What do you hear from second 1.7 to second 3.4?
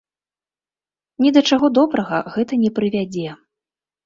добрага гэта не прывядзе.